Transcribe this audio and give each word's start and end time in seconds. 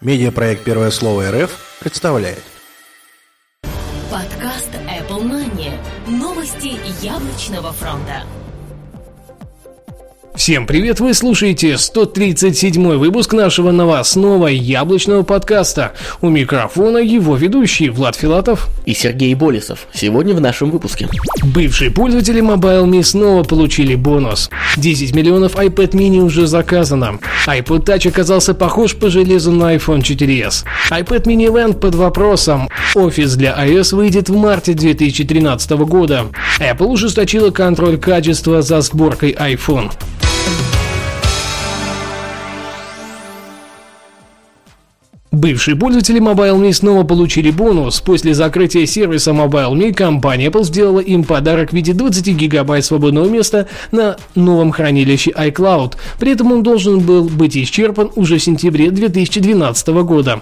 Медиапроект 0.00 0.62
«Первое 0.62 0.92
слово 0.92 1.32
РФ» 1.32 1.78
представляет. 1.80 2.44
Подкаст 4.12 4.70
Apple 4.72 5.24
Money. 5.24 5.72
Новости 6.06 6.78
яблочного 7.04 7.72
фронта. 7.72 8.22
Всем 10.38 10.68
привет, 10.68 11.00
вы 11.00 11.14
слушаете 11.14 11.76
137 11.76 12.96
выпуск 12.96 13.32
нашего 13.32 13.72
новостного 13.72 14.46
яблочного 14.46 15.24
подкаста. 15.24 15.94
У 16.20 16.28
микрофона 16.28 16.98
его 16.98 17.34
ведущий 17.34 17.88
Влад 17.88 18.14
Филатов 18.14 18.68
и 18.86 18.94
Сергей 18.94 19.34
Болесов. 19.34 19.88
Сегодня 19.92 20.36
в 20.36 20.40
нашем 20.40 20.70
выпуске. 20.70 21.08
Бывшие 21.42 21.90
пользователи 21.90 22.40
MobileMe 22.40 23.02
снова 23.02 23.42
получили 23.42 23.96
бонус. 23.96 24.48
10 24.76 25.12
миллионов 25.12 25.56
iPad 25.56 25.90
mini 25.90 26.20
уже 26.20 26.46
заказано. 26.46 27.18
iPod 27.48 27.84
Touch 27.84 28.08
оказался 28.08 28.54
похож 28.54 28.94
по 28.94 29.10
железу 29.10 29.50
на 29.50 29.74
iPhone 29.74 30.02
4s. 30.02 30.64
iPad 30.92 31.24
mini 31.24 31.48
Event 31.48 31.80
под 31.80 31.96
вопросом. 31.96 32.68
Офис 32.94 33.34
для 33.34 33.58
iOS 33.66 33.96
выйдет 33.96 34.28
в 34.28 34.36
марте 34.36 34.74
2013 34.74 35.72
года. 35.72 36.26
Apple 36.60 36.86
ужесточила 36.86 37.50
контроль 37.50 37.98
качества 37.98 38.62
за 38.62 38.80
сборкой 38.82 39.32
iPhone. 39.32 39.90
Бывшие 45.38 45.76
пользователи 45.76 46.20
MobileMe 46.20 46.72
снова 46.72 47.04
получили 47.04 47.52
бонус. 47.52 48.00
После 48.00 48.34
закрытия 48.34 48.86
сервиса 48.86 49.30
MobileMe 49.30 49.92
компания 49.92 50.48
Apple 50.48 50.64
сделала 50.64 50.98
им 50.98 51.22
подарок 51.22 51.70
в 51.70 51.74
виде 51.74 51.92
20 51.92 52.26
гигабайт 52.26 52.84
свободного 52.84 53.28
места 53.28 53.68
на 53.92 54.16
новом 54.34 54.72
хранилище 54.72 55.30
iCloud. 55.30 55.92
При 56.18 56.32
этом 56.32 56.50
он 56.50 56.64
должен 56.64 56.98
был 56.98 57.28
быть 57.28 57.56
исчерпан 57.56 58.10
уже 58.16 58.38
в 58.38 58.42
сентябре 58.42 58.90
2012 58.90 59.88
года. 60.02 60.40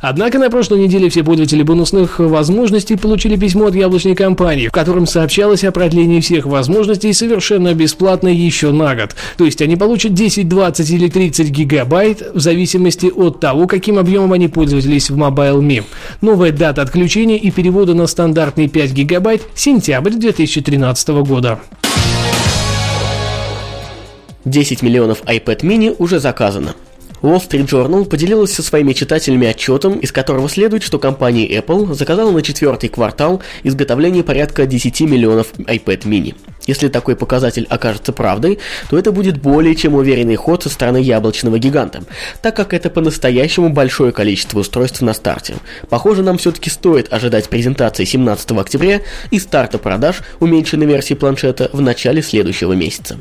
Однако 0.00 0.38
на 0.38 0.48
прошлой 0.48 0.80
неделе 0.80 1.08
все 1.08 1.24
пользователи 1.24 1.62
бонусных 1.62 2.20
возможностей 2.20 2.96
получили 2.96 3.36
письмо 3.36 3.66
от 3.66 3.74
яблочной 3.74 4.14
компании, 4.14 4.68
в 4.68 4.72
котором 4.72 5.06
сообщалось 5.06 5.64
о 5.64 5.72
продлении 5.72 6.20
всех 6.20 6.46
возможностей 6.46 7.12
совершенно 7.12 7.74
бесплатно 7.74 8.28
еще 8.28 8.70
на 8.70 8.94
год. 8.94 9.16
То 9.36 9.44
есть 9.44 9.60
они 9.60 9.76
получат 9.76 10.14
10, 10.14 10.48
20 10.48 10.90
или 10.90 11.08
30 11.08 11.50
гигабайт 11.50 12.22
в 12.34 12.40
зависимости 12.40 13.06
от 13.06 13.40
того, 13.40 13.66
каким 13.66 13.98
объемом 13.98 14.32
они 14.32 14.48
пользовались 14.48 15.10
в 15.10 15.18
MobileMe. 15.18 15.84
Новая 16.20 16.52
дата 16.52 16.82
отключения 16.82 17.36
и 17.36 17.50
перевода 17.50 17.94
на 17.94 18.06
стандартные 18.06 18.68
5 18.68 18.92
гигабайт– 18.92 19.42
сентябрь 19.54 20.12
2013 20.12 21.08
года. 21.08 21.58
10 24.44 24.82
миллионов 24.82 25.22
iPad 25.24 25.60
mini 25.60 25.94
уже 25.98 26.20
заказано. 26.20 26.74
Wall 27.22 27.40
Street 27.40 27.66
Journal 27.66 28.04
поделилась 28.04 28.52
со 28.52 28.62
своими 28.62 28.92
читателями 28.92 29.46
отчетом, 29.46 29.98
из 29.98 30.12
которого 30.12 30.48
следует, 30.48 30.82
что 30.82 30.98
компания 30.98 31.48
Apple 31.58 31.94
заказала 31.94 32.30
на 32.30 32.42
четвертый 32.42 32.88
квартал 32.88 33.42
изготовление 33.62 34.22
порядка 34.22 34.66
10 34.66 35.00
миллионов 35.02 35.52
iPad 35.58 36.02
mini. 36.04 36.34
Если 36.66 36.88
такой 36.88 37.16
показатель 37.16 37.66
окажется 37.70 38.12
правдой, 38.12 38.58
то 38.90 38.98
это 38.98 39.10
будет 39.10 39.40
более 39.40 39.74
чем 39.74 39.94
уверенный 39.94 40.36
ход 40.36 40.62
со 40.62 40.68
стороны 40.68 40.98
яблочного 40.98 41.58
гиганта, 41.58 42.04
так 42.42 42.54
как 42.54 42.74
это 42.74 42.90
по-настоящему 42.90 43.70
большое 43.70 44.12
количество 44.12 44.60
устройств 44.60 45.00
на 45.00 45.14
старте. 45.14 45.54
Похоже, 45.88 46.22
нам 46.22 46.36
все-таки 46.36 46.68
стоит 46.68 47.10
ожидать 47.10 47.48
презентации 47.48 48.04
17 48.04 48.52
октября 48.52 49.00
и 49.30 49.38
старта 49.38 49.78
продаж 49.78 50.22
уменьшенной 50.40 50.86
версии 50.86 51.14
планшета 51.14 51.70
в 51.72 51.80
начале 51.80 52.22
следующего 52.22 52.74
месяца 52.74 53.18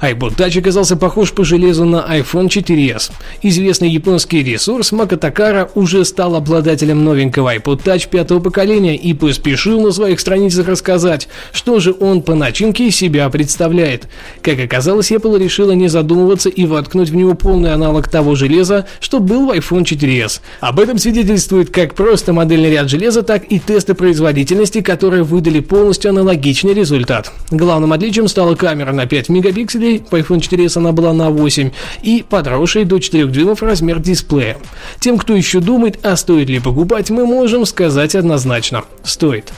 iPod 0.00 0.36
Touch 0.36 0.58
оказался 0.58 0.96
похож 0.96 1.32
по 1.32 1.44
железу 1.44 1.84
на 1.84 1.98
iPhone 1.98 2.48
4s. 2.48 3.12
Известный 3.42 3.90
японский 3.90 4.42
ресурс 4.42 4.92
Макатакара 4.92 5.70
уже 5.74 6.04
стал 6.04 6.36
обладателем 6.36 7.04
новенького 7.04 7.56
iPod 7.56 7.82
Touch 7.84 8.08
пятого 8.08 8.40
поколения 8.40 8.96
и 8.96 9.12
поспешил 9.12 9.80
на 9.80 9.92
своих 9.92 10.20
страницах 10.20 10.68
рассказать, 10.68 11.28
что 11.52 11.80
же 11.80 11.94
он 11.98 12.22
по 12.22 12.34
начинке 12.34 12.88
из 12.88 12.96
себя 12.96 13.28
представляет. 13.28 14.08
Как 14.42 14.58
оказалось, 14.58 15.12
Apple 15.12 15.38
решила 15.38 15.72
не 15.72 15.88
задумываться 15.88 16.48
и 16.48 16.64
воткнуть 16.64 17.10
в 17.10 17.14
него 17.14 17.34
полный 17.34 17.74
аналог 17.74 18.08
того 18.08 18.34
железа, 18.34 18.86
что 19.00 19.20
был 19.20 19.46
в 19.46 19.50
iPhone 19.50 19.84
4s. 19.84 20.40
Об 20.60 20.80
этом 20.80 20.98
свидетельствует 20.98 21.70
как 21.70 21.94
просто 21.94 22.32
модельный 22.32 22.70
ряд 22.70 22.88
железа, 22.88 23.22
так 23.22 23.44
и 23.52 23.58
тесты 23.58 23.94
производительности, 23.94 24.80
которые 24.80 25.24
выдали 25.24 25.60
полностью 25.60 26.10
аналогичный 26.10 26.72
результат. 26.72 27.30
Главным 27.50 27.92
отличием 27.92 28.28
стала 28.28 28.54
камера 28.54 28.92
на 28.92 29.06
5 29.06 29.28
мегапикселей 29.28 29.89
дисплей, 29.90 30.00
по 30.00 30.18
iPhone 30.18 30.40
4s 30.40 30.78
она 30.78 30.92
была 30.92 31.12
на 31.12 31.30
8, 31.30 31.70
и 32.02 32.24
подросший 32.28 32.84
до 32.84 32.98
4 32.98 33.26
дюймов 33.28 33.62
размер 33.62 34.00
дисплея. 34.00 34.56
Тем, 35.00 35.18
кто 35.18 35.34
еще 35.34 35.60
думает, 35.60 35.98
а 36.04 36.16
стоит 36.16 36.48
ли 36.48 36.60
покупать, 36.60 37.10
мы 37.10 37.26
можем 37.26 37.66
сказать 37.66 38.14
однозначно– 38.14 38.84
стоит. 39.02 39.52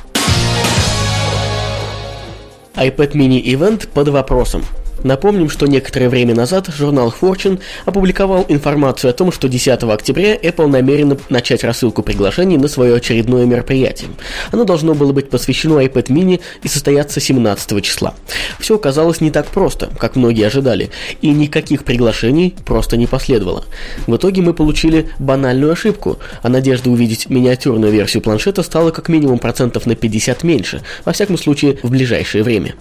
iPad 2.74 3.12
mini 3.12 3.42
Event 3.44 3.88
под 3.92 4.08
вопросом. 4.08 4.64
Напомним, 5.02 5.50
что 5.50 5.66
некоторое 5.66 6.08
время 6.08 6.34
назад 6.34 6.68
журнал 6.68 7.12
Fortune 7.18 7.60
опубликовал 7.84 8.44
информацию 8.48 9.10
о 9.10 9.12
том, 9.12 9.32
что 9.32 9.48
10 9.48 9.82
октября 9.82 10.36
Apple 10.36 10.66
намерена 10.66 11.16
начать 11.28 11.64
рассылку 11.64 12.02
приглашений 12.02 12.56
на 12.56 12.68
свое 12.68 12.94
очередное 12.94 13.44
мероприятие. 13.44 14.10
Оно 14.52 14.64
должно 14.64 14.94
было 14.94 15.12
быть 15.12 15.28
посвящено 15.28 15.80
iPad 15.80 16.06
mini 16.06 16.40
и 16.62 16.68
состояться 16.68 17.20
17 17.20 17.82
числа. 17.82 18.14
Все 18.60 18.76
оказалось 18.76 19.20
не 19.20 19.30
так 19.30 19.46
просто, 19.46 19.90
как 19.98 20.14
многие 20.14 20.46
ожидали, 20.46 20.90
и 21.20 21.30
никаких 21.30 21.84
приглашений 21.84 22.54
просто 22.64 22.96
не 22.96 23.06
последовало. 23.06 23.64
В 24.06 24.16
итоге 24.16 24.42
мы 24.42 24.54
получили 24.54 25.08
банальную 25.18 25.72
ошибку, 25.72 26.18
а 26.42 26.48
надежда 26.48 26.90
увидеть 26.90 27.28
миниатюрную 27.28 27.92
версию 27.92 28.22
планшета 28.22 28.62
стала 28.62 28.90
как 28.90 29.08
минимум 29.08 29.38
процентов 29.38 29.86
на 29.86 29.96
50 29.96 30.44
меньше, 30.44 30.82
во 31.04 31.12
всяком 31.12 31.36
случае 31.38 31.78
в 31.82 31.90
ближайшее 31.90 32.44
время. 32.44 32.74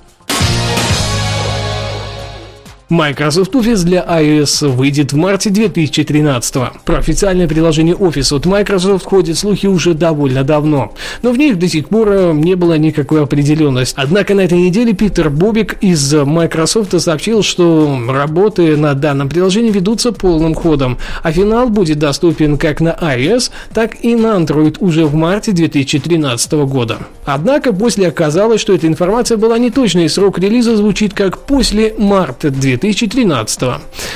Microsoft 2.91 3.55
Office 3.55 3.85
для 3.85 4.01
iOS 4.01 4.67
выйдет 4.67 5.13
в 5.13 5.15
марте 5.15 5.49
2013 5.49 6.55
Про 6.83 6.97
официальное 6.97 7.47
приложение 7.47 7.95
Office 7.95 8.35
от 8.35 8.45
Microsoft 8.45 9.05
ходят 9.05 9.37
слухи 9.37 9.65
уже 9.65 9.93
довольно 9.93 10.43
давно, 10.43 10.93
но 11.21 11.31
в 11.31 11.37
них 11.37 11.57
до 11.57 11.69
сих 11.69 11.87
пор 11.87 12.09
э, 12.09 12.33
не 12.33 12.55
было 12.55 12.77
никакой 12.77 13.23
определенности. 13.23 13.95
Однако 13.97 14.35
на 14.35 14.41
этой 14.41 14.57
неделе 14.57 14.91
Питер 14.91 15.29
Бобик 15.29 15.77
из 15.79 16.13
Microsoft 16.13 16.99
сообщил, 16.99 17.43
что 17.43 17.97
работы 18.09 18.75
над 18.75 18.99
данным 18.99 19.29
приложением 19.29 19.71
ведутся 19.73 20.11
полным 20.11 20.53
ходом, 20.53 20.97
а 21.23 21.31
финал 21.31 21.69
будет 21.69 21.97
доступен 21.97 22.57
как 22.57 22.81
на 22.81 22.89
iOS, 22.89 23.51
так 23.73 24.03
и 24.03 24.15
на 24.15 24.35
Android 24.37 24.75
уже 24.81 25.05
в 25.05 25.15
марте 25.15 25.53
2013 25.53 26.51
года. 26.51 26.97
Однако 27.23 27.71
после 27.71 28.09
оказалось, 28.09 28.59
что 28.59 28.73
эта 28.73 28.87
информация 28.87 29.37
была 29.37 29.57
неточной, 29.57 30.05
и 30.05 30.09
срок 30.09 30.39
релиза 30.39 30.75
звучит 30.75 31.13
как 31.13 31.39
после 31.39 31.93
марта 31.97 32.49
2013 32.49 32.80
2013 32.81 33.61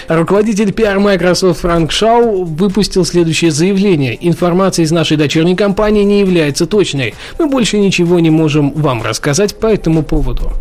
Руководитель 0.08 0.70
PR 0.70 1.00
Microsoft 1.00 1.62
Франк 1.62 1.92
Шау 1.92 2.44
выпустил 2.44 3.06
следующее 3.06 3.52
заявление. 3.52 4.18
Информация 4.20 4.84
из 4.84 4.92
нашей 4.92 5.18
дочерней 5.18 5.56
компании 5.56 6.03
не 6.03 6.20
является 6.20 6.66
точной. 6.66 7.14
Мы 7.40 7.48
больше 7.48 7.78
ничего 7.78 8.20
не 8.20 8.30
можем 8.30 8.72
вам 8.72 9.03
рассказать 9.03 9.56
по 9.56 9.68
этому 9.68 10.03
поводу. 10.03 10.52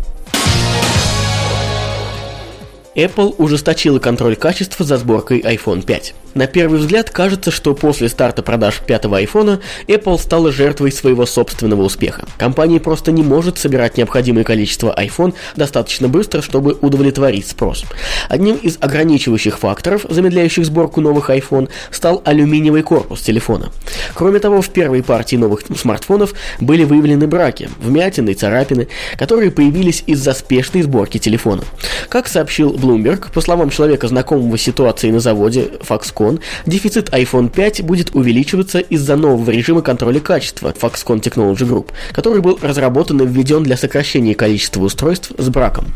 Apple 2.95 3.35
ужесточила 3.37 3.99
контроль 3.99 4.35
качества 4.35 4.85
за 4.85 4.97
сборкой 4.97 5.41
iPhone 5.41 5.83
5. 5.83 6.15
На 6.35 6.47
первый 6.47 6.79
взгляд 6.79 7.09
кажется, 7.11 7.49
что 7.49 7.73
после 7.73 8.09
старта 8.09 8.43
продаж 8.43 8.81
пятого 8.85 9.21
iPhone 9.23 9.61
Apple 9.87 10.19
стала 10.19 10.51
жертвой 10.51 10.91
своего 10.91 11.25
собственного 11.25 11.81
успеха. 11.83 12.25
Компания 12.37 12.81
просто 12.81 13.13
не 13.13 13.23
может 13.23 13.57
собирать 13.57 13.95
необходимое 13.95 14.43
количество 14.43 14.93
iPhone 14.99 15.33
достаточно 15.55 16.09
быстро, 16.09 16.41
чтобы 16.41 16.77
удовлетворить 16.81 17.47
спрос. 17.47 17.85
Одним 18.27 18.57
из 18.57 18.77
ограничивающих 18.81 19.57
факторов, 19.57 20.05
замедляющих 20.09 20.65
сборку 20.65 20.99
новых 20.99 21.29
iPhone, 21.29 21.69
стал 21.89 22.21
алюминиевый 22.25 22.83
корпус 22.83 23.21
телефона. 23.21 23.71
Кроме 24.13 24.39
того, 24.39 24.61
в 24.61 24.67
первой 24.71 25.03
партии 25.03 25.37
новых 25.37 25.61
смартфонов 25.73 26.33
были 26.59 26.83
выявлены 26.83 27.27
браки, 27.27 27.69
вмятины 27.79 28.31
и 28.31 28.33
царапины, 28.33 28.89
которые 29.17 29.51
появились 29.51 30.03
из-за 30.05 30.33
спешной 30.33 30.83
сборки 30.83 31.17
телефона. 31.17 31.63
Как 32.09 32.27
сообщил 32.27 32.73
Bloomberg, 32.73 33.31
по 33.31 33.39
словам 33.39 33.69
человека, 33.69 34.09
знакомого 34.09 34.57
с 34.57 34.61
ситуацией 34.61 35.13
на 35.13 35.21
заводе 35.21 35.71
Foxconn, 35.87 36.24
Foxconn, 36.25 36.39
дефицит 36.65 37.09
iPhone 37.09 37.49
5 37.49 37.83
будет 37.83 38.15
увеличиваться 38.15 38.79
из-за 38.79 39.15
нового 39.15 39.49
режима 39.49 39.81
контроля 39.81 40.19
качества 40.19 40.73
Foxconn 40.79 41.21
Technology 41.21 41.67
Group, 41.67 41.91
который 42.11 42.41
был 42.41 42.57
разработан 42.61 43.21
и 43.21 43.25
введен 43.25 43.63
для 43.63 43.77
сокращения 43.77 44.35
количества 44.35 44.81
устройств 44.81 45.31
с 45.37 45.49
браком. 45.49 45.87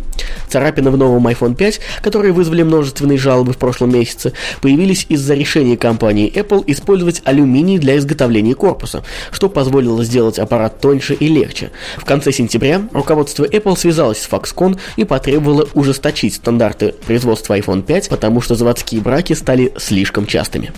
Царапины 0.49 0.89
в 0.91 0.97
новом 0.97 1.27
iPhone 1.27 1.55
5, 1.55 1.79
которые 2.01 2.33
вызвали 2.33 2.63
множественные 2.63 3.17
жалобы 3.17 3.53
в 3.53 3.57
прошлом 3.57 3.91
месяце, 3.93 4.33
появились 4.61 5.05
из-за 5.09 5.33
решения 5.33 5.77
компании 5.77 6.31
Apple 6.33 6.63
использовать 6.67 7.21
алюминий 7.25 7.77
для 7.77 7.97
изготовления 7.97 8.55
корпуса, 8.55 9.03
что 9.31 9.49
позволило 9.49 10.03
сделать 10.03 10.39
аппарат 10.39 10.79
тоньше 10.81 11.13
и 11.13 11.27
легче. 11.27 11.71
В 11.97 12.05
конце 12.05 12.31
сентября 12.31 12.81
руководство 12.93 13.45
Apple 13.45 13.77
связалось 13.77 14.21
с 14.21 14.29
Foxconn 14.29 14.77
и 14.97 15.03
потребовало 15.03 15.67
ужесточить 15.73 16.35
стандарты 16.35 16.93
производства 17.05 17.57
iPhone 17.57 17.83
5, 17.83 18.09
потому 18.09 18.41
что 18.41 18.55
заводские 18.55 19.01
браки 19.01 19.33
стали 19.33 19.71
слишком 19.77 20.18
частыми. 20.25 20.71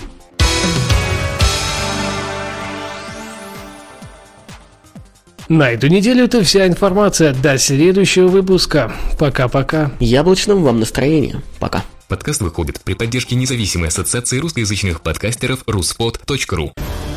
На 5.51 5.71
эту 5.71 5.87
неделю 5.87 6.23
это 6.23 6.41
вся 6.45 6.65
информация. 6.65 7.33
До 7.33 7.57
следующего 7.57 8.29
выпуска. 8.29 8.89
Пока-пока. 9.19 9.91
Яблочного 9.99 10.59
вам 10.59 10.79
настроения. 10.79 11.41
Пока. 11.59 11.83
Подкаст 12.07 12.39
выходит 12.39 12.79
при 12.81 12.93
поддержке 12.93 13.35
независимой 13.35 13.89
ассоциации 13.89 14.37
русскоязычных 14.39 15.01
подкастеров 15.01 15.63
ruspod.ru 15.65 16.71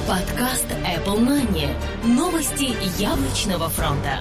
Подкаст 0.09 0.67
Apple 0.85 1.21
Money. 1.21 1.69
Новости 2.05 2.75
яблочного 3.01 3.69
фронта. 3.69 4.19